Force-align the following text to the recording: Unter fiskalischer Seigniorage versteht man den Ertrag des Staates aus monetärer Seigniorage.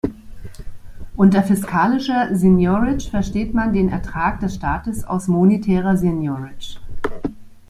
Unter 1.15 1.43
fiskalischer 1.43 2.35
Seigniorage 2.35 3.07
versteht 3.11 3.53
man 3.53 3.71
den 3.71 3.89
Ertrag 3.89 4.39
des 4.39 4.55
Staates 4.55 5.03
aus 5.03 5.27
monetärer 5.27 5.95
Seigniorage. 5.95 6.79